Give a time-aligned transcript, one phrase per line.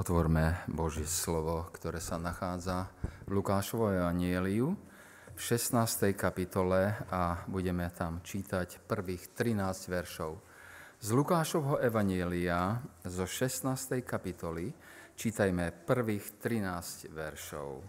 [0.00, 2.88] Otvorme Božie slovo, ktoré sa nachádza
[3.28, 4.72] v Lukášovom anieliu
[5.36, 6.16] v 16.
[6.16, 9.60] kapitole a budeme tam čítať prvých 13
[9.92, 10.40] veršov.
[11.04, 14.00] Z Lukášovho evanielia zo 16.
[14.00, 14.72] kapitoly
[15.20, 17.84] čítajme prvých 13 veršov.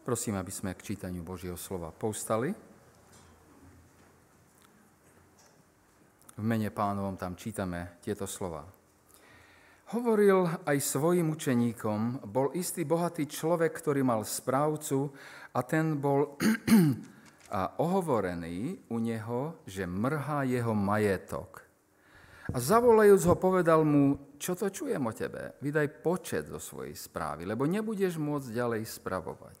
[0.00, 2.56] Prosím, aby sme k čítaniu Božieho slova povstali.
[6.32, 8.83] V mene pánovom tam čítame tieto slova.
[9.92, 15.12] Hovoril aj svojim učeníkom, bol istý bohatý človek, ktorý mal správcu
[15.52, 16.40] a ten bol
[17.52, 21.68] a ohovorený u neho, že mrhá jeho majetok.
[22.52, 27.44] A zavolajúc ho, povedal mu, čo to čujem o tebe, vydaj počet zo svojej správy,
[27.44, 29.58] lebo nebudeš môcť ďalej spravovať.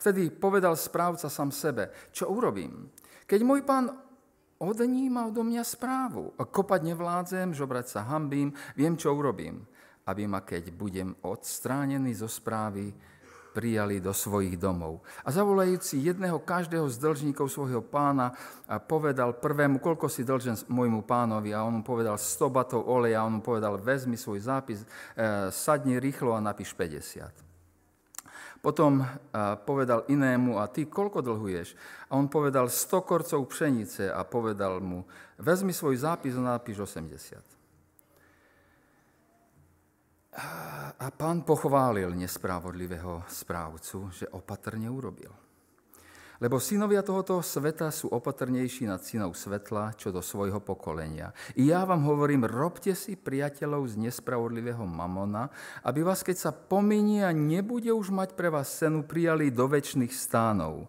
[0.00, 2.88] Vtedy povedal správca sám sebe, čo urobím?
[3.28, 3.92] Keď môj pán
[4.60, 6.36] odníma odo mňa správu.
[6.36, 9.64] Kopať nevládzem, žobrať sa hambím, viem, čo urobím,
[10.04, 12.92] aby ma, keď budem odstránený zo správy,
[13.50, 15.02] prijali do svojich domov.
[15.26, 18.30] A zavolajúci jedného každého z dlžníkov svojho pána
[18.70, 23.18] a povedal prvému, koľko si dlžen môjmu pánovi a on mu povedal 100 batov oleja
[23.18, 27.49] a on mu povedal, vezmi svoj zápis, e, sadni rýchlo a napíš 50.
[28.60, 29.00] Potom
[29.64, 31.72] povedal inému, a ty koľko dlhuješ?
[32.12, 35.08] A on povedal 100 korcov pšenice a povedal mu,
[35.40, 37.40] vezmi svoj zápis a napíš 80.
[41.00, 45.32] A pán pochválil nespravodlivého správcu, že opatrne urobil.
[46.40, 51.36] Lebo synovia tohoto sveta sú opatrnejší nad synov svetla, čo do svojho pokolenia.
[51.60, 55.52] I ja vám hovorím, robte si priateľov z nespravodlivého mamona,
[55.84, 60.16] aby vás, keď sa pominie a nebude už mať pre vás cenu, prijali do väčšných
[60.16, 60.88] stánov.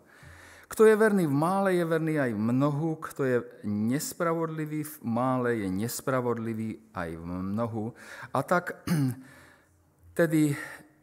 [0.72, 2.95] Kto je verný v mále, je verný aj v mnohu.
[3.03, 7.91] Kto je nespravodlivý v mále, je nespravodlivý aj v mnohu.
[8.31, 8.88] A tak,
[10.19, 10.55] tedy,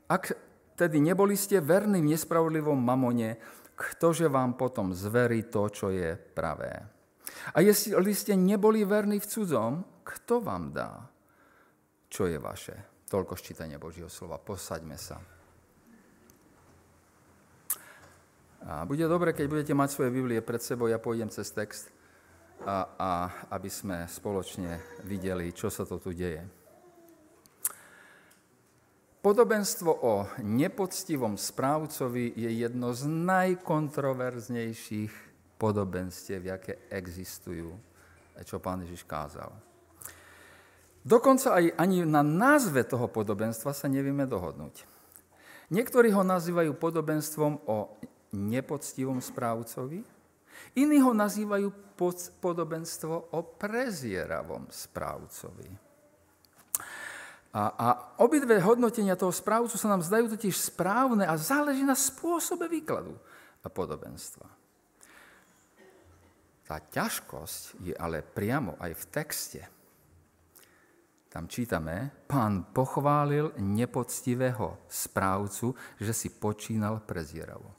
[0.09, 0.33] ak
[0.73, 3.37] tedy neboli ste verní v nespravodlivom mamone,
[3.79, 6.83] ktože vám potom zverí to, čo je pravé.
[7.55, 11.07] A jestli ste neboli verní v cudzom, kto vám dá,
[12.11, 12.75] čo je vaše?
[13.07, 14.43] Toľko ščítania Božieho slova.
[14.43, 15.23] Posaďme sa.
[18.67, 21.95] A bude dobre, keď budete mať svoje Biblie pred sebou, ja pôjdem cez text,
[22.67, 23.11] a, a
[23.55, 26.58] aby sme spoločne videli, čo sa to tu deje.
[29.19, 35.11] Podobenstvo o nepoctivom správcovi je jedno z najkontroverznejších
[35.59, 37.75] podobenstiev, aké existujú,
[38.47, 39.51] čo pán Ježiš kázal.
[41.03, 44.87] Dokonca aj ani na názve toho podobenstva sa nevieme dohodnúť.
[45.75, 47.99] Niektorí ho nazývajú podobenstvom o
[48.31, 50.07] nepoctivom správcovi,
[50.79, 51.99] iní ho nazývajú
[52.39, 55.88] podobenstvo o prezieravom správcovi.
[57.49, 57.87] A, a
[58.21, 63.17] obidve hodnotenia toho správcu sa nám zdajú totiž správne a záleží na spôsobe výkladu
[63.65, 64.45] a podobenstva.
[66.69, 69.63] Tá ťažkosť je ale priamo aj v texte.
[71.33, 77.73] Tam čítame, pán pochválil nepoctivého správcu, že si počínal prezieravo.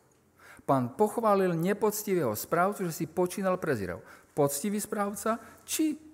[0.66, 4.02] Pán pochválil nepoctivého správcu, že si počínal prezieravo.
[4.34, 6.09] Poctivý správca či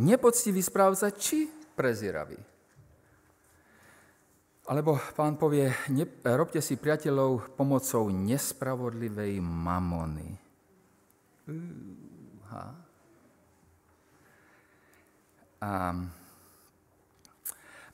[0.00, 2.38] nepoctivý správca či prezieravý.
[4.66, 10.34] Alebo pán povie, ne, robte si priateľov pomocou nespravodlivej mamony.
[11.46, 12.74] Uh,
[15.62, 15.94] A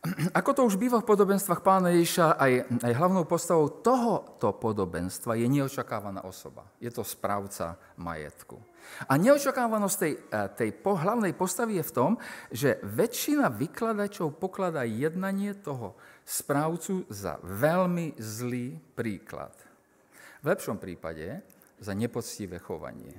[0.38, 2.52] ako to už býva v podobenstvách pána Ježiša, aj,
[2.82, 6.66] aj hlavnou postavou tohoto podobenstva je neočakávaná osoba.
[6.82, 8.58] Je to správca majetku.
[9.08, 12.12] A neočakávanosť tej, e, tej hlavnej postavy je v tom,
[12.52, 19.54] že väčšina vykladačov pokladá jednanie toho správcu za veľmi zlý príklad.
[20.42, 21.42] V lepšom prípade
[21.82, 23.14] za nepoctivé chovanie.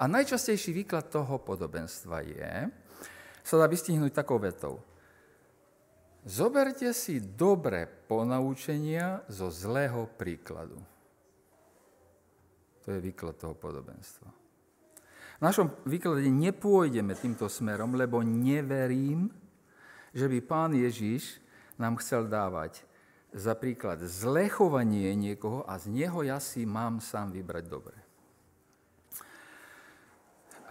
[0.00, 2.54] A najčastejší výklad toho podobenstva je,
[3.44, 4.80] sa dá vystihnúť takou vetou.
[6.28, 10.76] Zoberte si dobré ponaučenia zo zlého príkladu.
[12.88, 14.32] To je výklad toho podobenstva.
[15.38, 19.28] V našom výklade nepôjdeme týmto smerom, lebo neverím,
[20.16, 21.36] že by pán Ježiš
[21.76, 22.80] nám chcel dávať
[23.36, 24.48] za príklad zlé
[25.12, 27.98] niekoho a z neho ja si mám sám vybrať dobre.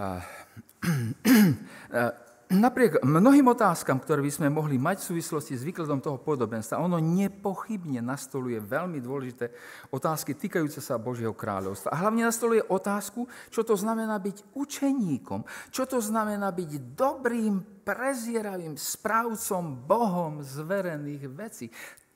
[2.47, 6.95] napriek mnohým otázkam, ktoré by sme mohli mať v súvislosti s výkladom toho podobenstva, ono
[6.99, 9.51] nepochybne nastoluje veľmi dôležité
[9.91, 11.91] otázky týkajúce sa Božieho kráľovstva.
[11.91, 18.75] A hlavne nastoluje otázku, čo to znamená byť učeníkom, čo to znamená byť dobrým, prezieravým
[18.75, 21.67] správcom Bohom zverených vecí.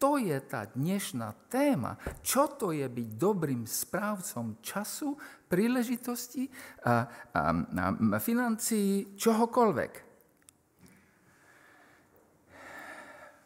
[0.03, 1.95] To je tá dnešná téma.
[2.19, 5.15] Čo to je byť dobrým správcom času,
[5.47, 6.51] príležitosti
[6.83, 10.10] a, a, a financií, čohokoľvek.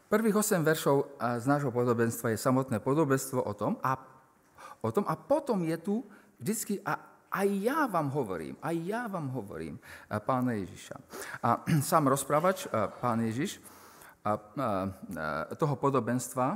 [0.06, 3.98] Prvých 8 veršov z nášho podobenstva je samotné podobenstvo o tom a,
[4.78, 5.94] o tom, a potom je tu
[6.38, 6.94] vždycky a
[7.26, 9.82] aj ja vám hovorím, aj ja vám hovorím
[10.22, 10.96] pána Ježiša.
[11.42, 11.58] A
[11.90, 12.70] sám rozprávač,
[13.02, 13.58] pán Ježiš,
[14.22, 14.38] a, a,
[15.58, 16.54] toho podobenstva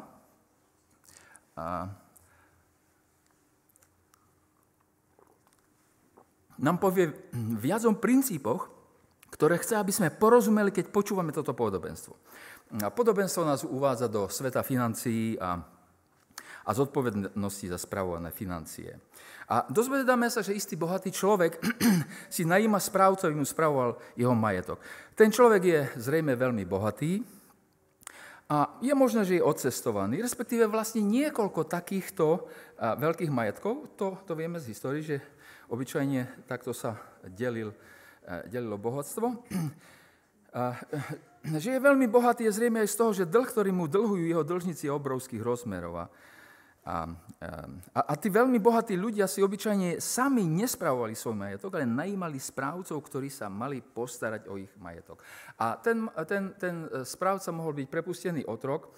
[1.59, 1.91] a,
[6.61, 7.11] nám povie
[7.59, 8.71] viac o princípoch,
[9.33, 12.13] ktoré chce, aby sme porozumeli, keď počúvame toto podobenstvo.
[12.71, 15.59] A podobenstvo nás uvádza do sveta financií a,
[16.63, 18.95] a zodpovednosti za spravované financie.
[19.51, 21.59] A dozvedáme sa, že istý bohatý človek
[22.31, 24.79] si najíma správcu, aby mu spravoval jeho majetok.
[25.19, 27.27] Ten človek je zrejme veľmi bohatý,
[28.51, 32.51] a je možné, že je odcestovaný, respektíve vlastne niekoľko takýchto
[32.83, 35.23] veľkých majetkov, to, to vieme z histórie, že
[35.71, 37.71] obyčajne takto sa delil,
[38.51, 39.39] delilo bohatstvo.
[41.41, 44.45] Že je veľmi bohatý, je zrejme aj z toho, že dlh, ktorý mu dlhujú jeho
[44.45, 45.97] dlžníci, je obrovských rozmerov.
[45.97, 46.07] A,
[46.85, 46.97] a,
[47.97, 53.01] a, a tí veľmi bohatí ľudia si obyčajne sami nespravovali svoj majetok, ale najímali správcov,
[53.01, 55.25] ktorí sa mali postarať o ich majetok.
[55.57, 58.93] A ten, ten, ten správca mohol byť prepustený otrok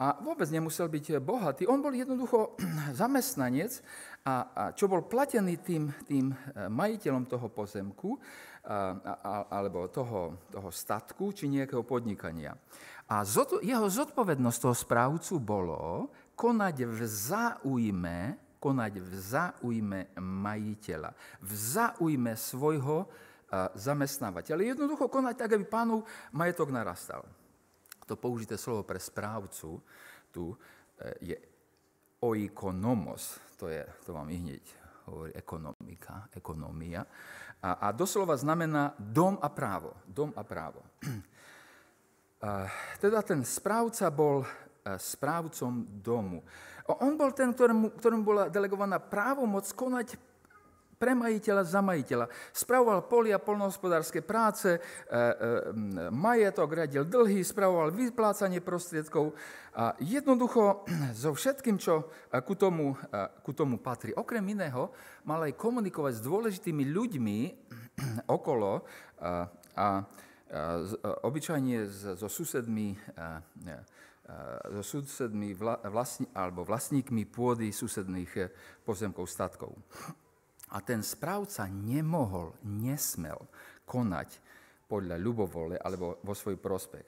[0.00, 1.68] a vôbec nemusel byť bohatý.
[1.68, 2.56] On bol jednoducho
[3.00, 3.84] zamestnanec,
[4.24, 6.32] a, a čo bol platený tým, tým
[6.72, 8.16] majiteľom toho pozemku
[9.48, 12.52] alebo toho, toho statku či nejakého podnikania.
[13.08, 13.24] A
[13.64, 18.18] jeho zodpovednosť toho správcu bolo konať v záujme,
[18.60, 21.10] konať v záujme majiteľa,
[21.40, 23.08] v záujme svojho
[23.72, 24.76] zamestnávateľa.
[24.76, 26.04] Jednoducho konať tak, aby pánov
[26.36, 27.24] majetok narastal.
[28.04, 29.80] To použité slovo pre správcu
[30.28, 30.56] tu e,
[31.32, 31.36] je
[32.24, 37.02] oikonomos, to, je, to vám i hneď hovorí ekonomika, ekonomia.
[37.58, 39.96] A, a doslova znamená dom a právo.
[40.06, 40.84] Dom a právo.
[43.02, 44.46] Teda ten správca bol
[44.86, 46.46] správcom domu.
[47.02, 50.16] On bol ten, ktorému, ktorému bola delegovaná právomoc konať
[50.98, 52.26] pre majiteľa za majiteľa.
[52.50, 55.22] Spravoval polia polnohospodárske práce, e, e,
[56.10, 59.32] majetok, radil dlhy, spravoval vyplácanie prostriedkov
[59.78, 60.82] a jednoducho
[61.22, 62.10] so všetkým, čo
[62.42, 62.98] ku tomu,
[63.46, 64.10] ku tomu patrí.
[64.18, 64.90] Okrem iného
[65.22, 67.38] mal aj komunikovať s dôležitými ľuďmi
[68.36, 68.82] okolo
[69.22, 69.46] a,
[69.78, 69.86] a, a
[71.22, 71.86] obyčajne
[72.18, 73.38] so susedmi a,
[74.76, 75.56] so susedmi
[75.88, 78.52] vlastní, alebo vlastníkmi pôdy susedných
[78.84, 79.72] pozemkov, statkov.
[80.68, 83.40] A ten správca nemohol, nesmel
[83.88, 84.36] konať
[84.88, 87.06] podľa ľubovole alebo vo svoj prospech.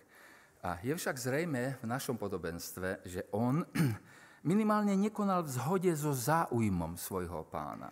[0.61, 3.65] A je však zrejme v našom podobenstve, že on
[4.51, 7.89] minimálne nekonal v zhode so záujmom svojho pána.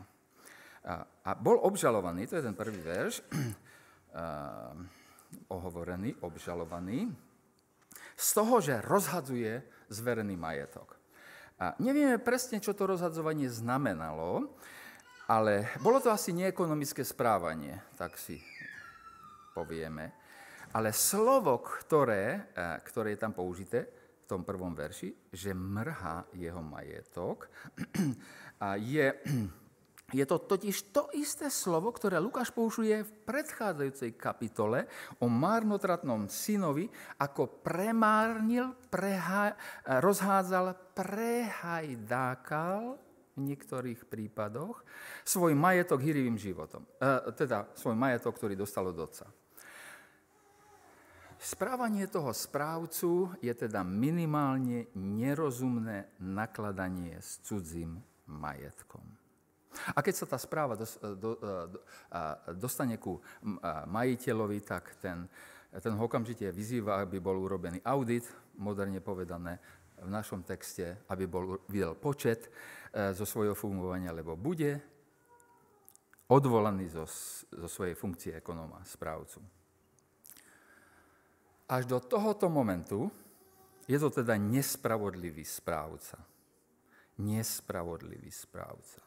[0.85, 3.25] A, a bol obžalovaný, to je ten prvý verš,
[5.57, 7.09] ohovorený, obžalovaný,
[8.19, 10.99] z toho, že rozhadzuje zverený majetok.
[11.59, 14.55] A nevieme presne, čo to rozhadzovanie znamenalo,
[15.29, 18.41] ale bolo to asi neekonomické správanie, tak si
[19.53, 20.17] povieme.
[20.73, 23.85] Ale slovo, ktoré, e, ktoré je tam použité
[24.25, 27.53] v tom prvom verši, že mrhá jeho majetok,
[28.97, 29.13] je
[30.09, 34.89] je to totiž to isté slovo, ktoré Lukáš použije v predchádzajúcej kapitole
[35.21, 36.89] o marnotratnom synovi,
[37.21, 39.53] ako premárnil, preha-
[39.85, 42.97] rozhádzal, prehajdákal
[43.39, 44.83] v niektorých prípadoch
[45.23, 46.83] svoj majetok hyrivým životom.
[46.99, 49.31] E, teda svoj majetok, ktorý dostal od otca.
[51.39, 59.07] Správanie toho správcu je teda minimálne nerozumné nakladanie s cudzím majetkom.
[59.95, 60.87] A keď sa tá správa e, e,
[62.59, 63.23] dostane ku
[63.87, 65.31] majiteľovi, tak ten,
[65.71, 68.27] ten ho okamžite vyzýva, aby bol urobený audit,
[68.59, 69.63] moderne povedané
[70.03, 74.81] v našom texte, aby bol videl počet e, zo svojho fungovania, lebo bude
[76.29, 77.05] odvolaný zo,
[77.49, 79.41] zo svojej funkcie ekonóma, správcu.
[81.69, 83.13] Až do tohoto momentu
[83.89, 86.21] je to teda nespravodlivý správca.
[87.19, 89.01] Nespravodlivý správca.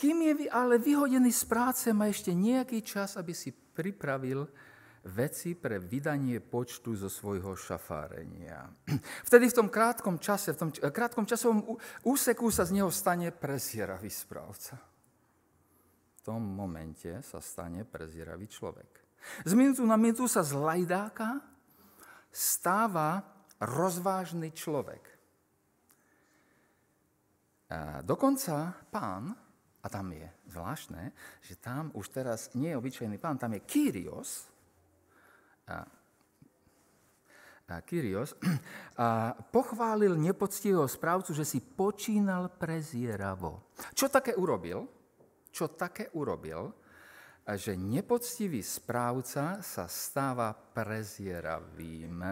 [0.00, 4.48] Kým je ale vyhodený z práce, má ešte nejaký čas, aby si pripravil
[5.08, 8.68] veci pre vydanie počtu zo svojho šafárenia.
[9.28, 14.12] Vtedy v tom krátkom čase, v tom krátkom časovom úseku sa z neho stane prezieravý
[14.12, 14.76] správca.
[16.20, 19.00] V tom momente sa stane prezieravý človek.
[19.44, 21.40] Z minútu na minútu sa z lajdáka
[22.28, 23.24] stáva
[23.60, 25.00] rozvážny človek.
[27.70, 29.32] A dokonca pán
[29.80, 34.50] a tam je zvláštne, že tam už teraz nie je obyčajný pán, tam je Kyrios.
[37.86, 38.34] Kyrios
[38.98, 43.70] a pochválil nepoctivého správcu, že si počínal prezieravo.
[43.94, 44.90] Čo také urobil?
[45.54, 46.74] Čo také urobil?
[47.56, 52.22] že nepoctivý správca sa stáva prezieravým.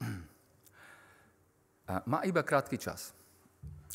[2.08, 3.12] má iba krátky čas.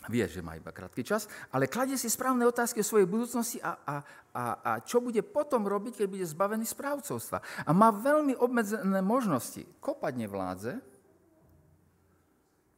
[0.05, 3.73] Vie, že má iba krátky čas, ale kladie si správne otázky o svojej budúcnosti a,
[3.73, 3.95] a,
[4.31, 7.41] a, a čo bude potom robiť, keď bude zbavený správcovstva.
[7.65, 9.65] A má veľmi obmedzené možnosti.
[9.81, 10.73] Kopať nevládze,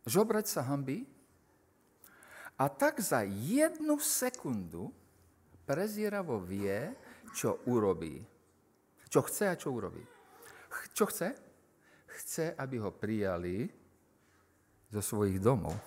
[0.08, 1.04] žobrať sa hamby
[2.58, 4.90] a tak za jednu sekundu
[5.68, 6.96] prezieravo vie,
[7.36, 8.24] čo urobí.
[9.12, 10.02] Čo chce a čo urobí.
[10.96, 11.36] Čo chce?
[12.08, 13.70] Chce, aby ho prijali
[14.90, 15.78] zo svojich domov.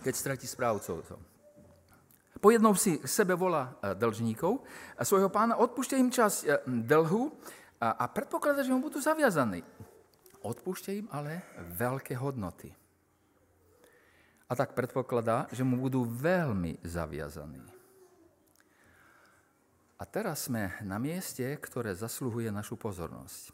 [0.00, 1.04] Keď stratí správcov.
[2.40, 4.64] Po jednom si sebe volá e, dlžníkov
[4.96, 7.28] a svojho pána odpúšťa im čas e, dlhu
[7.80, 9.64] a predpokladá, že mu budú zaviazaní.
[10.44, 11.44] Odpúšťa im ale
[11.76, 12.72] veľké hodnoty.
[14.48, 17.60] A tak predpokladá, že mu budú veľmi zaviazaní.
[20.00, 23.52] A teraz sme na mieste, ktoré zasluhuje našu pozornosť.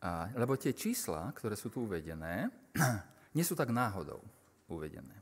[0.00, 2.48] A, lebo tie čísla, ktoré sú tu uvedené,
[3.34, 4.20] nie sú tak náhodou
[4.70, 5.14] uvedené.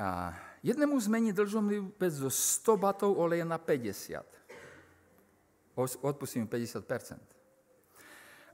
[0.00, 0.32] A
[0.64, 4.24] jednému zmení dlžomný pec zo 100 batov oleja na 50.
[6.00, 6.84] Odpustím 50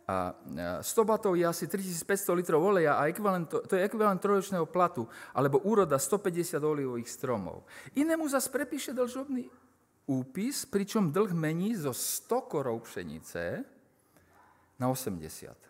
[0.07, 0.39] a
[0.83, 5.59] 100 batov je asi 3500 litrov oleja a ekvivalent, to je ekvivalent trojročného platu, alebo
[5.67, 7.67] úroda 150 olivových stromov.
[7.99, 9.51] Inému zase prepíše dlžobný
[10.07, 13.67] úpis, pričom dlh mení zo 100 korov pšenice
[14.79, 15.66] na 80.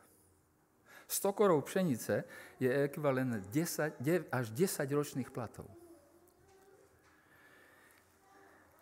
[1.06, 2.26] 100 korov pšenice
[2.58, 5.70] je ekvivalent 10, až 10 ročných platov.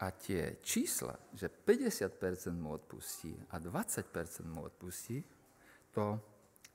[0.00, 2.10] A tie čísla, že 50%
[2.56, 5.24] mu odpustí a 20% mu odpustí,
[5.92, 6.18] to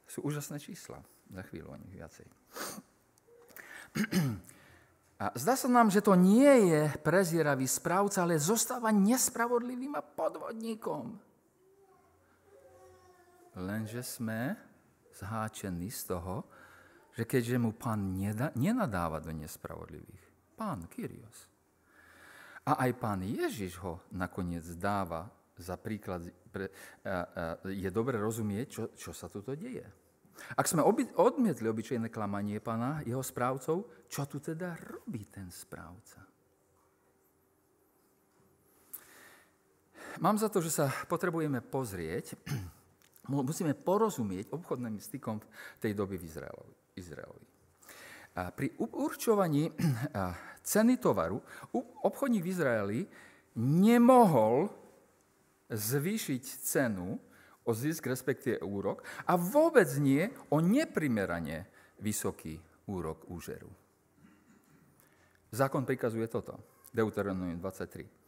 [0.07, 1.01] sú úžasné čísla.
[1.29, 2.25] Za chvíľu o nich viacej.
[5.19, 11.19] A zdá sa nám, že to nie je prezieravý správca, ale zostáva nespravodlivým a podvodníkom.
[13.59, 14.68] Lenže sme
[15.19, 16.47] zháčení z toho,
[17.13, 18.15] že keďže mu pán
[18.55, 21.49] nenadáva do nespravodlivých, pán Kyrios,
[22.69, 25.25] a aj pán Ježiš ho nakoniec dáva
[25.57, 26.21] za príklad,
[26.53, 26.69] pre,
[27.01, 27.17] a, a,
[27.67, 29.83] je dobre rozumieť, čo, čo sa tu deje.
[30.55, 36.23] Ak sme obi, odmietli obyčajné klamanie pána, jeho správcov, čo tu teda robí ten správca?
[40.23, 42.39] Mám za to, že sa potrebujeme pozrieť
[43.29, 45.37] musíme porozumieť obchodným stykom
[45.77, 46.27] tej doby v
[46.97, 47.45] Izraelovi.
[48.37, 49.69] A pri určovaní
[50.73, 51.37] ceny tovaru
[52.05, 52.99] obchodník v Izraeli
[53.61, 54.69] nemohol
[55.69, 57.17] zvýšiť cenu
[57.65, 61.69] o zisk, respektíve úrok, a vôbec nie o neprimerane
[62.01, 62.57] vysoký
[62.89, 63.69] úrok úžeru.
[65.53, 66.57] Zákon prikazuje toto.
[66.89, 68.18] Deuteronomium 23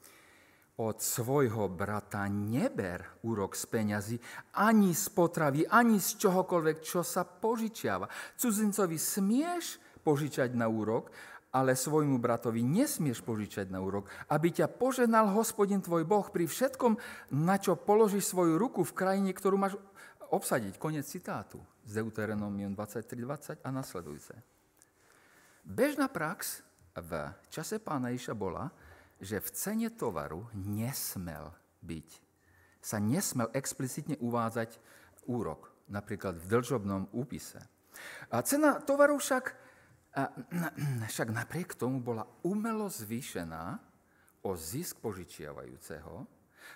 [0.81, 4.17] od svojho brata neber úrok z peňazí,
[4.57, 8.09] ani z potravy, ani z čohokoľvek, čo sa požičiava.
[8.33, 11.13] Cudzincovi smieš požičať na úrok,
[11.53, 16.97] ale svojmu bratovi nesmieš požičať na úrok, aby ťa poženal hospodin tvoj Boh pri všetkom,
[17.37, 19.77] na čo položíš svoju ruku v krajine, ktorú máš
[20.33, 20.81] obsadiť.
[20.81, 24.33] Konec citátu z Deuteronomium 23.20 a nasledujúce.
[25.61, 26.65] Bežná prax
[26.97, 28.71] v čase pána Iša bola,
[29.21, 31.53] že v cene tovaru nesmel
[31.85, 32.09] byť,
[32.81, 34.81] sa nesmel explicitne uvádzať
[35.29, 37.61] úrok, napríklad v dlžobnom úpise.
[38.33, 39.53] A cena tovaru však,
[41.13, 43.77] však napriek tomu bola umelo zvýšená
[44.41, 46.25] o zisk požičiavajúceho,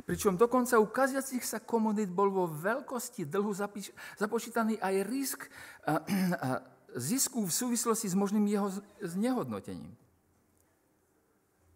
[0.06, 3.58] pričom dokonca u kaziacich sa komunít bol vo veľkosti dlhu
[4.22, 5.50] započítaný aj risk
[7.10, 8.70] zisku v súvislosti s možným jeho
[9.02, 9.98] znehodnotením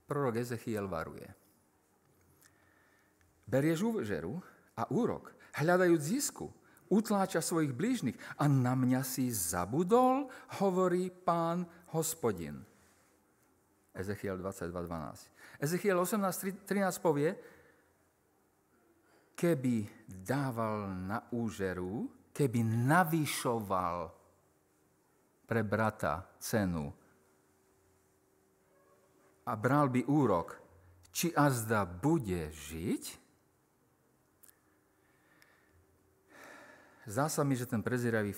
[0.10, 1.30] prorok Ezechiel varuje.
[3.46, 4.42] Berieš úžeru
[4.74, 6.48] a úrok hľadajúc zisku,
[6.90, 8.18] utláča svojich blížnych.
[8.42, 12.62] A na mňa si zabudol, hovorí pán hospodin.
[13.94, 15.60] Ezechiel 22.12.
[15.60, 17.36] Ezechiel 18.13 povie,
[19.36, 23.98] keby dával na úžeru, keby navýšoval
[25.50, 26.94] pre brata cenu
[29.50, 30.62] a bral by úrok,
[31.10, 33.18] či azda bude žiť?
[37.10, 38.38] Zdá sa mi, že ten prezieravý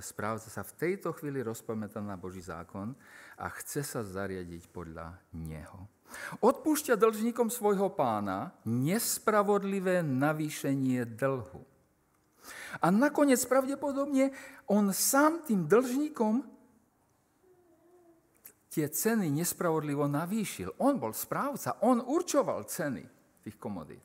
[0.00, 2.96] správca sa v tejto chvíli rozpamätá na Boží zákon
[3.36, 5.84] a chce sa zariadiť podľa neho.
[6.40, 11.60] Odpúšťa dlžníkom svojho pána nespravodlivé navýšenie dlhu.
[12.80, 14.32] A nakoniec pravdepodobne
[14.64, 16.48] on sám tým dlžníkom
[18.68, 20.76] tie ceny nespravodlivo navýšil.
[20.80, 23.04] On bol správca, on určoval ceny
[23.44, 24.04] tých komodít.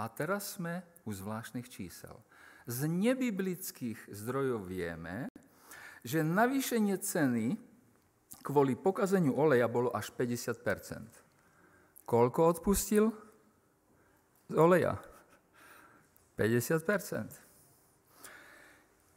[0.00, 2.16] A teraz sme u zvláštnych čísel.
[2.68, 5.26] Z nebiblických zdrojov vieme,
[6.06, 7.58] že navýšenie ceny
[8.42, 11.22] kvôli pokazeniu oleja bolo až 50%
[12.02, 13.14] Koľko odpustil
[14.50, 14.98] z oleja?
[16.36, 16.82] 50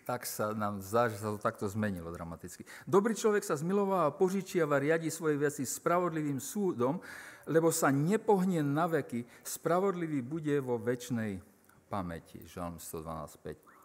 [0.06, 2.64] tak sa nám zdá, že sa to takto zmenilo dramaticky.
[2.88, 7.02] Dobrý človek sa zmilováva, požičiava, riadi svoje veci spravodlivým súdom,
[7.44, 11.44] lebo sa nepohne na veky, spravodlivý bude vo väčšnej
[11.92, 12.40] pamäti.
[12.48, 13.77] Žalm 112.5.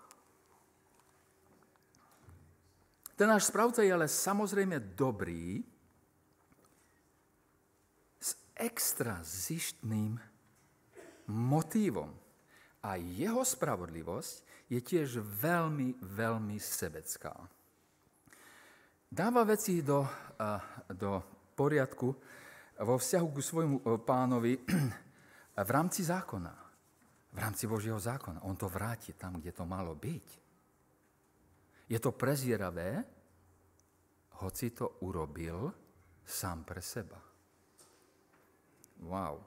[3.22, 5.62] Ten náš správca je ale samozrejme dobrý
[8.18, 10.18] s extra zištným
[11.30, 12.10] motívom.
[12.82, 17.30] A jeho spravodlivosť je tiež veľmi, veľmi sebecká.
[19.06, 20.02] Dáva veci do,
[20.90, 21.22] do
[21.54, 22.10] poriadku
[22.82, 24.58] vo vzťahu ku svojmu e, pánovi
[25.62, 26.54] v rámci zákona,
[27.30, 28.42] v rámci Božieho zákona.
[28.42, 30.41] On to vráti tam, kde to malo byť.
[31.92, 33.04] Je to prezieravé,
[34.40, 35.68] hoci to urobil
[36.24, 37.20] sám pre seba.
[39.04, 39.44] Wow.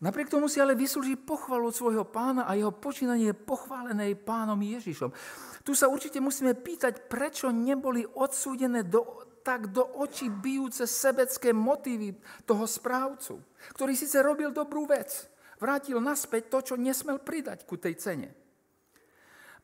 [0.00, 4.56] Napriek tomu si ale vyslúži pochvalu od svojho pána a jeho počínanie je pochválené pánom
[4.56, 5.12] Ježišom.
[5.60, 9.04] Tu sa určite musíme pýtať, prečo neboli odsúdené do,
[9.44, 12.16] tak do očí bijúce sebecké motívy
[12.48, 13.44] toho správcu,
[13.76, 15.28] ktorý síce robil dobrú vec,
[15.60, 18.28] vrátil naspäť to, čo nesmel pridať ku tej cene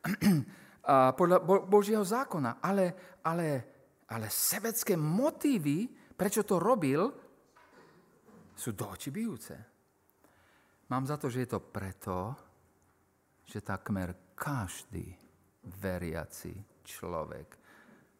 [0.89, 1.37] podľa
[1.69, 3.47] Božieho zákona, ale, ale,
[4.09, 5.85] ale sebecké motívy,
[6.17, 7.05] prečo to robil,
[8.57, 9.55] sú do očí bijúce.
[10.89, 12.33] Mám za to, že je to preto,
[13.45, 15.13] že takmer každý
[15.79, 17.47] veriaci človek,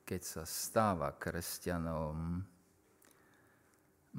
[0.06, 2.18] keď sa stáva kresťanom,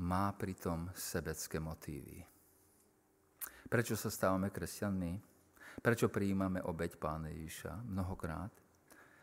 [0.03, 2.23] má pritom sebecké motívy.
[3.71, 5.30] Prečo sa stávame kresťanmi?
[5.81, 8.53] Prečo prijímame obeď Pána Ježiša mnohokrát?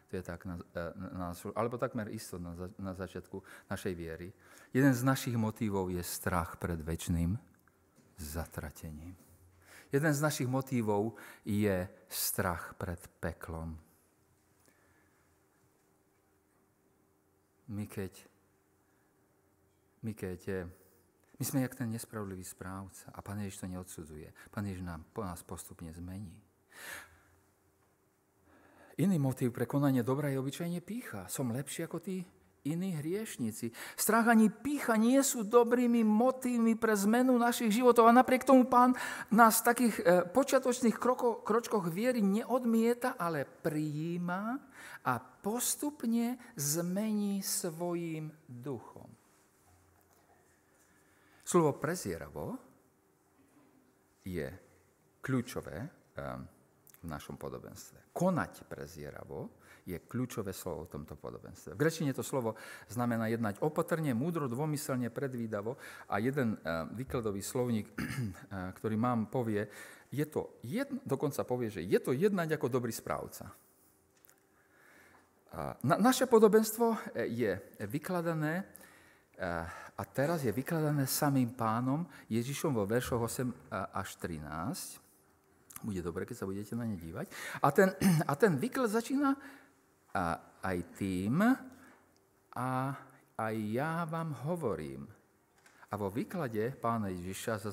[0.08, 4.34] To je tak, na, e, na, alebo takmer isto na, na začiatku našej viery.
[4.74, 7.38] Jeden z našich motívov je strach pred väčšným
[8.18, 9.14] zatratením.
[9.92, 11.14] Jeden z našich motívov
[11.46, 13.78] je strach pred peklom.
[17.68, 18.16] My keď,
[20.02, 20.72] my keď
[21.38, 24.34] my sme jak ten nespravodlivý správca a Pán Ježiš to neodsudzuje.
[24.50, 26.47] Pán Ježiš nám, po nás postupne zmení.
[28.98, 31.30] Iný motív pre konanie dobra je obyčajne pícha.
[31.30, 32.26] Som lepší ako tí
[32.68, 33.72] iní hriešnici.
[33.96, 38.98] Strach ani pícha nie sú dobrými motívmi pre zmenu našich životov a napriek tomu pán
[39.32, 44.60] nás v takých e, počiatočných kroko, kročkoch viery neodmieta, ale prijíma
[45.08, 49.08] a postupne zmení svojim duchom.
[51.48, 52.60] Slovo prezieravo
[54.28, 54.52] je
[55.24, 56.44] kľúčové um,
[57.08, 58.12] v našom podobenstve.
[58.12, 61.72] Konať prezieravo je kľúčové slovo v tomto podobenstve.
[61.72, 62.60] V grečine to slovo
[62.92, 65.80] znamená jednať opatrne, múdro, dvomyselne, predvídavo
[66.12, 69.64] a jeden uh, výkladový slovník, uh, ktorý mám, povie,
[70.12, 73.52] je to jedno, dokonca povie, že je to jednať ako dobrý správca.
[75.84, 78.68] Na, naše podobenstvo je vykladané
[79.98, 85.07] a teraz je vykladané samým pánom Ježišom vo veršoch 8 až 13.
[85.86, 87.30] Bude dobre, keď sa budete na ne dívať.
[87.62, 87.94] A ten,
[88.32, 89.38] a ten výklad začína
[90.62, 91.46] aj tým,
[92.58, 92.98] a
[93.38, 95.06] aj ja vám hovorím.
[95.88, 97.64] A vo výklade pána Ježiša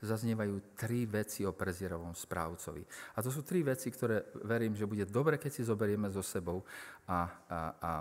[0.00, 2.80] zaznievajú tri veci o prezieravom správcovi.
[3.12, 6.64] A to sú tri veci, ktoré verím, že bude dobre, keď si zoberieme so sebou
[7.04, 7.92] a, a, a, a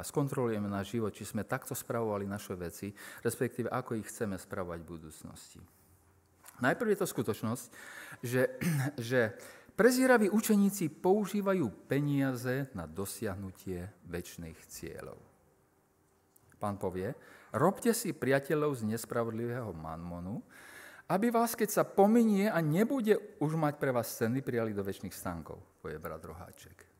[0.00, 4.88] skontrolujeme náš život, či sme takto spravovali naše veci, respektíve ako ich chceme spravovať v
[4.88, 5.60] budúcnosti.
[6.62, 7.66] Najprv je to skutočnosť,
[8.22, 8.42] že,
[9.10, 9.34] že
[9.74, 15.18] prezieraví učeníci používajú peniaze na dosiahnutie väčšných cieľov.
[16.62, 17.12] Pán povie,
[17.52, 20.40] robte si priateľov z nespravodlivého manmonu,
[21.04, 25.12] aby vás, keď sa pominie a nebude už mať pre vás ceny, prijali do väčšných
[25.12, 26.93] stánkov, povie brat Roháček.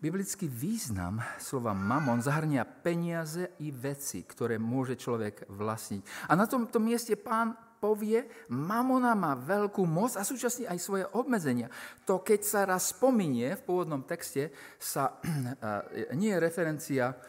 [0.00, 6.32] Biblický význam slova mamon zahrnia peniaze i veci, ktoré môže človek vlastniť.
[6.32, 11.68] A na tomto mieste pán povie, mamona má veľkú moc a súčasne aj svoje obmedzenia.
[12.08, 15.20] To, keď sa raz spominie v pôvodnom texte, sa,
[16.20, 17.20] nie je referencia,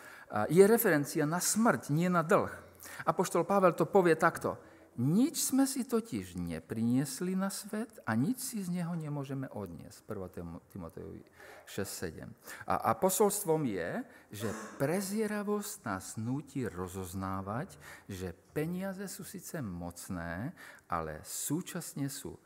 [0.48, 2.56] je referencia na smrť, nie na dlh.
[3.04, 4.56] Apoštol Pavel to povie takto.
[5.02, 10.06] Nič sme si totiž nepriniesli na svet a nič si z neho nemôžeme odniesť.
[10.06, 10.70] 1.
[10.70, 11.26] Timotejovi
[11.66, 12.30] 6.7.
[12.70, 17.74] A, a posolstvom je, že prezieravosť nás nutí rozoznávať,
[18.06, 20.54] že peniaze sú síce mocné,
[20.86, 22.38] ale súčasne sú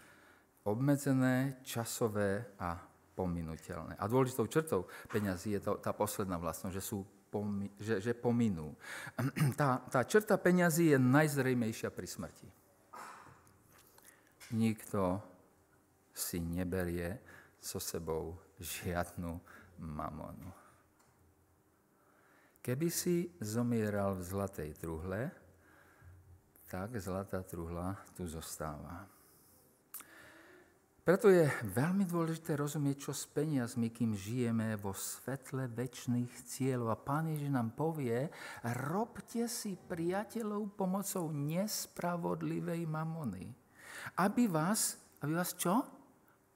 [0.63, 2.80] obmedzené, časové a
[3.20, 4.00] pominuteľné.
[4.00, 7.04] A dôležitou črtou peniazy je to, tá posledná vlastnosť, že sú
[7.36, 8.71] pomi, že, že pominú.
[9.60, 12.48] Tá, tá črta peňazí je najzrejmejšia pri smrti.
[14.56, 15.19] Nikto
[16.15, 17.19] si neberie
[17.60, 19.36] so sebou žiadnu
[19.84, 20.48] mamonu.
[22.63, 25.30] Keby si zomieral v zlatej truhle,
[26.71, 29.06] tak zlatá truhla tu zostáva.
[31.06, 36.89] Preto je veľmi dôležité rozumieť, čo s peniazmi, kým žijeme vo svetle väčšných cieľov.
[36.89, 38.26] A Pán Ježiš nám povie,
[38.89, 43.54] robte si priateľov pomocou nespravodlivej mamony.
[44.18, 45.86] Aby vás, aby vás čo?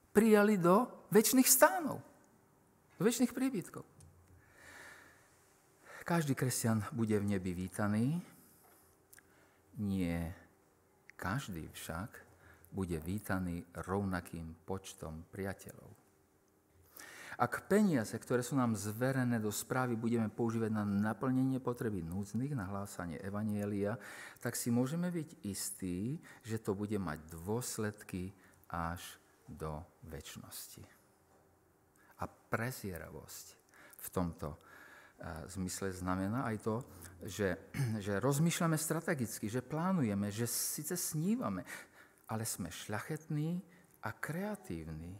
[0.09, 2.01] Prijali do väčšných stánov.
[2.97, 3.85] Do väčšných príbytkov.
[6.09, 8.17] Každý kresťan bude v nebi vítaný.
[9.77, 10.33] Nie
[11.21, 12.28] každý však
[12.69, 15.99] bude vítaný rovnakým počtom priateľov.
[17.39, 22.67] Ak peniaze, ktoré sú nám zverené do správy, budeme používať na naplnenie potreby núdznych, na
[22.67, 23.95] hlásanie Evanielia,
[24.43, 28.35] tak si môžeme byť istí, že to bude mať dôsledky
[28.67, 28.99] až
[29.47, 29.79] do
[30.11, 30.83] väčšnosti.
[32.19, 33.45] A prezieravosť
[34.03, 34.59] v tomto
[35.51, 36.75] zmysle znamená aj to,
[37.23, 37.55] že,
[38.05, 41.67] že rozmýšľame strategicky, že plánujeme, že síce snívame,
[42.29, 43.57] ale sme šľachetní
[44.05, 45.17] a kreatívni.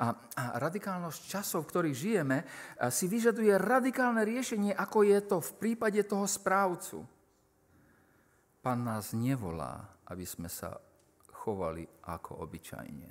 [0.00, 2.38] A, a radikálnosť časov, v ktorých žijeme,
[2.88, 7.04] si vyžaduje radikálne riešenie, ako je to v prípade toho správcu.
[8.64, 10.80] Pán nás nevolá, aby sme sa
[11.44, 13.10] chovali ako obyčajne.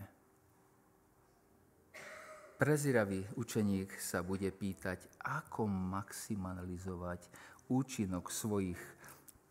[2.56, 7.28] Preziravý učeník sa bude pýtať, ako maximalizovať
[7.68, 8.80] účinok svojich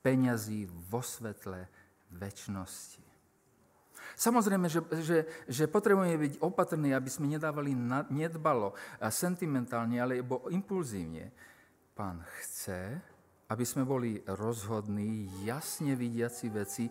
[0.00, 1.68] peňazí vo svetle
[2.16, 3.03] väčšnosti.
[4.14, 5.18] Samozrejme, že, že,
[5.50, 7.74] že potrebujeme byť opatrní, aby sme nedávali
[8.10, 8.72] nedbalo,
[9.02, 11.34] a sentimentálne, alebo impulzívne.
[11.94, 12.98] Pán chce,
[13.50, 16.84] aby sme boli rozhodní, jasne vidiaci veci,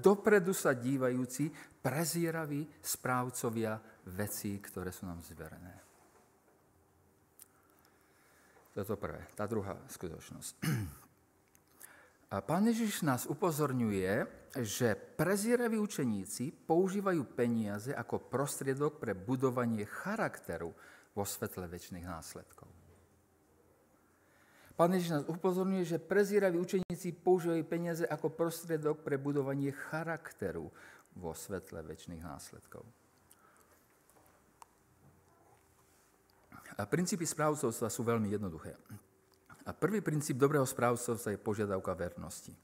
[0.00, 1.50] dopredu sa dívajúci,
[1.82, 3.76] prezieraví správcovia
[4.14, 5.74] veci, ktoré sú nám zverené.
[8.76, 9.24] To je to prvé.
[9.32, 10.52] Tá druhá skutočnosť.
[12.26, 14.26] Pán Ježiš nás upozorňuje,
[14.66, 20.74] že prezieraví učeníci používajú peniaze ako prostriedok pre budovanie charakteru
[21.14, 22.66] vo svetle väčšných následkov.
[24.76, 30.68] Pán Ježiš nás upozorňuje, že prezieraví učeníci používajú peniaze ako prostriedok pre budovanie charakteru
[31.16, 32.84] vo svetle väčšných následkov.
[36.76, 38.76] A princípy správcovstva sú veľmi jednoduché.
[39.66, 42.54] A prvý princíp dobrého správcovstva je požiadavka vernosti.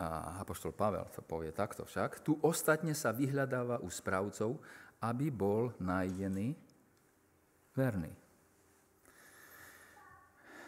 [0.00, 2.22] A Apoštol Pavel to povie takto však.
[2.22, 4.62] Tu ostatne sa vyhľadáva u správcov,
[5.02, 6.54] aby bol nájdený
[7.74, 8.12] verný.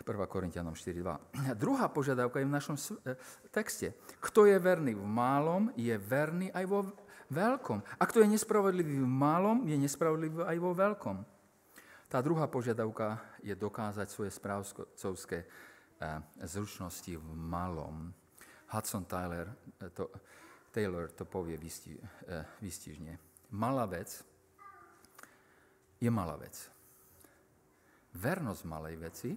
[0.02, 0.18] 1.
[0.26, 1.54] Korintianom 4.2.
[1.62, 3.14] Druhá požiadavka je v našom e,
[3.54, 3.94] texte.
[4.18, 6.90] Kto je verný v málom, je verný aj vo
[7.30, 7.78] veľkom.
[7.96, 11.16] A kto je nespravodlivý v málom, je nespravodlivý aj vo veľkom.
[12.12, 18.12] Tá druhá požiadavka je dokázať svoje správcovské eh, zručnosti v malom.
[18.68, 19.48] Hudson Taylor
[19.80, 20.12] eh, to,
[20.68, 21.56] Taylor to povie
[22.60, 23.16] výstižne.
[23.56, 24.20] Malá vec
[25.96, 26.52] je malá vec.
[28.12, 29.30] Vernosť malej veci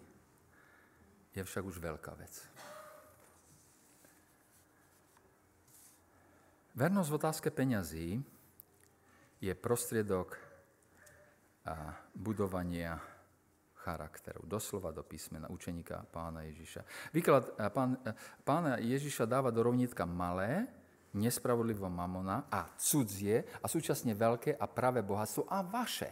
[1.31, 2.33] je však už veľká vec.
[6.75, 8.19] Vernosť v otázke peňazí
[9.39, 10.44] je prostriedok
[11.65, 13.01] a budovania
[13.85, 14.41] charakteru.
[14.45, 16.81] Doslova do písmena učeníka pána Ježiša.
[17.13, 18.01] Výklad pán,
[18.41, 20.65] pána Ježiša dáva do rovnítka malé,
[21.13, 26.09] nespravodlivo mamona a cudzie a súčasne veľké a pravé bohatstvo a vaše.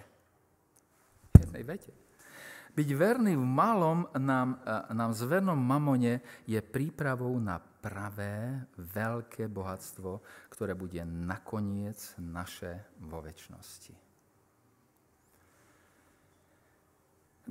[1.34, 1.92] V jednej vete.
[2.74, 4.58] Byť verný v malom nám,
[4.89, 14.12] nám zvernom mamone je prípravou na pravé, veľké bohatstvo, ktoré bude nakoniec naše vo väčšnosti.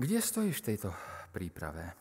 [0.03, 0.91] Kde stojíš v tejto
[1.31, 1.95] príprave?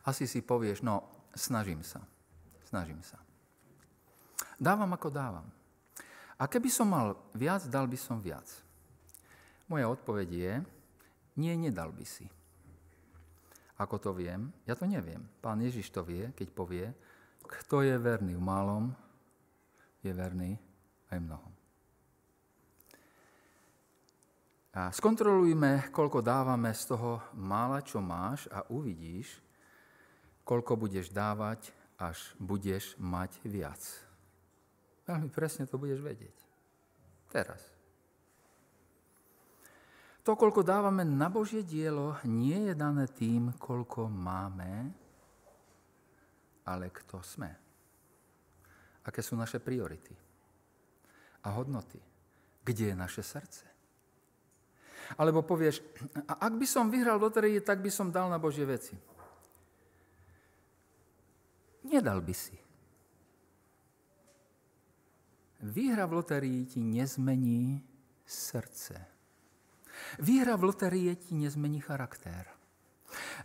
[0.00, 1.04] Asi si povieš, no,
[1.36, 2.00] snažím sa.
[2.64, 3.20] Snažím sa.
[4.56, 5.44] Dávam ako dávam.
[6.40, 8.48] A keby som mal viac, dal by som viac.
[9.68, 10.52] Moja odpoveď je,
[11.36, 12.24] nie, nedal by si.
[13.76, 14.48] Ako to viem?
[14.64, 15.20] Ja to neviem.
[15.44, 16.88] Pán Ježiš to vie, keď povie,
[17.44, 18.88] kto je verný v malom,
[20.00, 20.56] je verný
[21.12, 21.61] aj mnohom.
[24.72, 29.36] A skontrolujme, koľko dávame z toho mála, čo máš a uvidíš,
[30.48, 31.68] koľko budeš dávať,
[32.00, 33.82] až budeš mať viac.
[35.04, 36.36] Veľmi presne to budeš vedieť.
[37.28, 37.60] Teraz.
[40.22, 44.88] To, koľko dávame na Božie dielo, nie je dané tým, koľko máme,
[46.62, 47.50] ale kto sme.
[49.02, 50.14] Aké sú naše priority
[51.42, 51.98] a hodnoty.
[52.62, 53.71] Kde je naše srdce?
[55.18, 55.82] Alebo povieš,
[56.28, 58.94] a ak by som vyhral loterii, tak by som dal na Božie veci.
[61.82, 62.56] Nedal by si.
[65.62, 67.78] Výhra v loterii ti nezmení
[68.26, 68.98] srdce.
[70.18, 72.50] Výhra v lotérii ti nezmení charakter.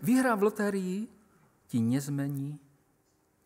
[0.02, 1.00] Výhra v lotérii
[1.68, 2.58] ti nezmení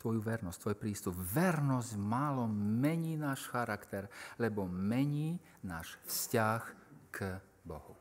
[0.01, 1.13] tvoju vernosť, tvoj prístup.
[1.13, 4.09] Vernosť málo mení náš charakter,
[4.41, 6.61] lebo mení náš vzťah
[7.13, 7.17] k
[7.61, 8.00] Bohu.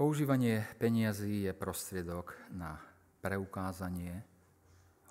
[0.00, 2.72] Používanie peniazí je prostriedok na
[3.20, 4.24] preukázanie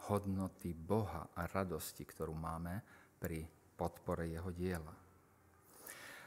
[0.10, 2.82] hodnoty Boha a radosti, ktorú máme
[3.21, 3.45] pri
[3.78, 4.89] podpore jeho diela.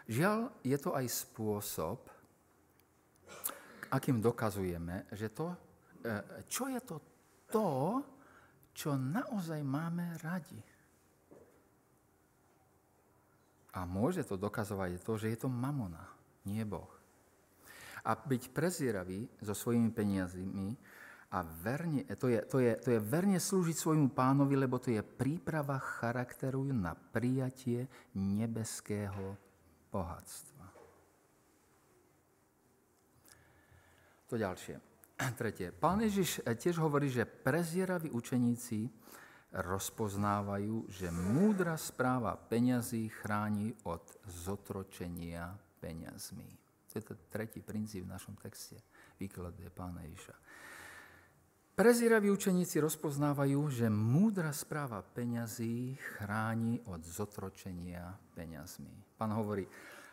[0.07, 2.07] Žiaľ, je to aj spôsob,
[3.91, 5.59] akým dokazujeme, že to,
[6.07, 6.97] e, čo je to
[7.51, 7.99] to,
[8.79, 10.63] čo naozaj máme radi.
[13.75, 16.07] A môže to dokazovať to, že je to mamona,
[16.47, 17.02] nie Boh.
[18.03, 20.75] A byť prezieravý so svojimi peniazmi
[21.33, 25.01] a verne, to je, to, je, to je verne slúžiť svojmu pánovi, lebo to je
[25.01, 29.33] príprava charakteru na prijatie nebeského
[29.89, 30.67] bohatstva.
[34.29, 34.77] To ďalšie.
[35.41, 35.73] Tretie.
[35.73, 38.93] Pán Ježiš tiež hovorí, že prezieraví učeníci
[39.53, 46.62] rozpoznávajú, že múdra správa peňazí chráni od zotročenia peňazmi.
[46.93, 48.77] To je to tretí princíp v našom texte.
[49.17, 50.37] Výkladuje pána Ježiša.
[51.73, 59.17] Prezieraví učeníci rozpoznávajú, že múdra správa peňazí chráni od zotročenia peňazmi.
[59.17, 59.65] Pán hovorí,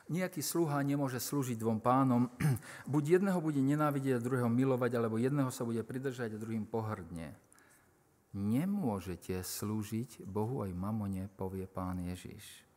[0.08, 2.32] nejaký sluha nemôže slúžiť dvom pánom,
[2.88, 7.36] buď jedného bude nenávidieť a druhého milovať, alebo jedného sa bude pridržať a druhým pohrdne.
[8.32, 12.69] Nemôžete slúžiť Bohu aj mamone, povie pán Ježiš.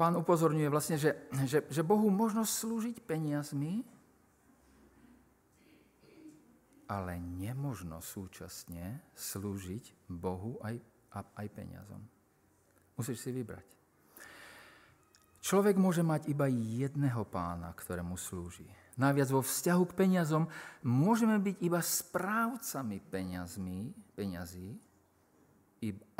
[0.00, 3.84] Pán upozorňuje vlastne, že, že, že Bohu možno slúžiť peniazmi,
[6.88, 10.80] ale nemožno súčasne slúžiť Bohu aj,
[11.12, 12.00] aj peniazom.
[12.96, 13.68] Musíš si vybrať.
[15.44, 18.64] Človek môže mať iba jedného pána, ktorému slúži.
[18.96, 20.48] Naviac vo vzťahu k peniazom
[20.80, 24.80] môžeme byť iba správcami peniazmi, peniazí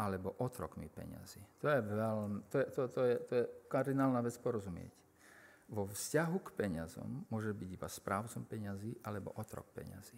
[0.00, 1.40] alebo otrokmi peniazí.
[1.60, 4.92] To je, veľmi, to je, to, to je, to je kardinálna vec porozumieť.
[5.70, 10.16] Vo vzťahu k peniazom môže byť iba správcom peniazí alebo otrok peniazí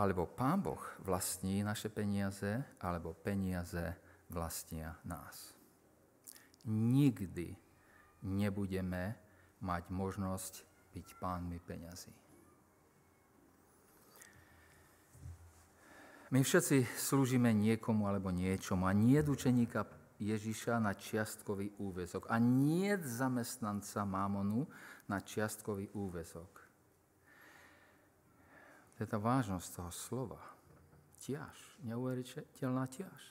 [0.00, 3.96] alebo Pán Boh vlastní naše peniaze, alebo peniaze
[4.32, 5.52] vlastnia nás.
[6.64, 7.52] Nikdy
[8.24, 9.16] nebudeme
[9.60, 10.54] mať možnosť
[10.96, 12.12] byť pánmi peňazí.
[16.30, 19.82] My všetci slúžime niekomu alebo niečomu a nie učeníka
[20.22, 24.62] Ježiša na čiastkový úvezok a nie zamestnanca Mámonu
[25.10, 26.52] na čiastkový úvezok.
[28.94, 30.42] To je tá vážnosť toho slova.
[31.18, 33.22] Tiaž, neuveriteľná tiaž.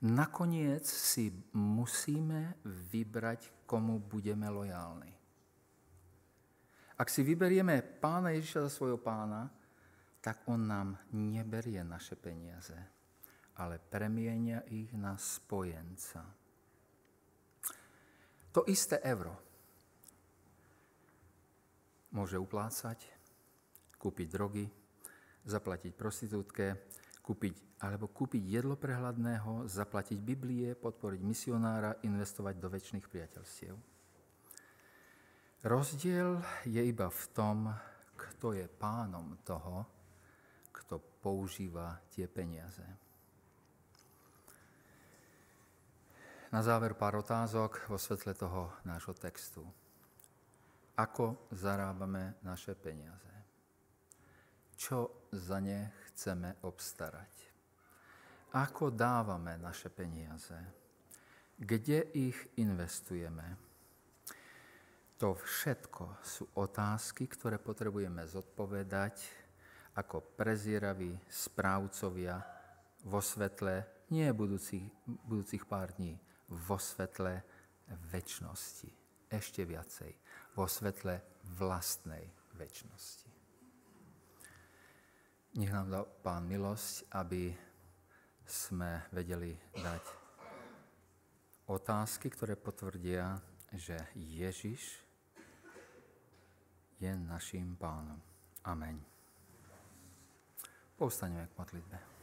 [0.00, 5.12] Nakoniec si musíme vybrať, komu budeme lojálni.
[6.96, 9.52] Ak si vyberieme pána Ježiša za svojho pána,
[10.26, 12.74] tak on nám neberie naše peniaze,
[13.62, 16.26] ale premienia ich na spojenca.
[18.50, 19.38] To isté euro
[22.10, 23.06] môže uplácať,
[24.02, 24.66] kúpiť drogy,
[25.46, 26.74] zaplatiť prostitútke,
[27.22, 33.78] kúpiť, alebo kúpiť jedlo prehľadného, zaplatiť Biblie, podporiť misionára, investovať do väčšných priateľstiev.
[35.62, 37.70] Rozdiel je iba v tom,
[38.18, 39.95] kto je pánom toho,
[40.86, 42.86] kto používa tie peniaze.
[46.54, 49.66] Na záver pár otázok vo svetle toho nášho textu.
[50.94, 53.34] Ako zarábame naše peniaze?
[54.78, 57.34] Čo za ne chceme obstarať?
[58.54, 60.56] Ako dávame naše peniaze?
[61.58, 63.58] Kde ich investujeme?
[65.18, 69.45] To všetko sú otázky, ktoré potrebujeme zodpovedať
[69.96, 72.36] ako prezieraví správcovia
[73.08, 74.84] vo svetle nie budúcich,
[75.26, 76.14] budúcich pár dní,
[76.52, 77.42] vo svetle
[78.12, 78.90] väčšnosti.
[79.26, 80.12] Ešte viacej.
[80.54, 82.22] Vo svetle vlastnej
[82.54, 83.30] väčšnosti.
[85.56, 87.50] Nech nám dá Pán milosť, aby
[88.46, 90.04] sme vedeli dať
[91.66, 93.40] otázky, ktoré potvrdia,
[93.74, 95.02] že Ježiš
[97.02, 98.20] je našim pánom.
[98.62, 99.15] Amen.
[100.96, 102.15] Povstaňme k modlitbe.